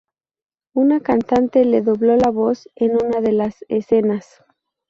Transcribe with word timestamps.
Una 0.73 0.99
cantante 1.01 1.63
le 1.63 1.83
dobló 1.83 2.15
la 2.15 2.31
voz 2.31 2.67
en 2.73 2.95
una 2.95 3.21
de 3.21 3.33
las 3.33 3.63
escenas. 3.67 4.41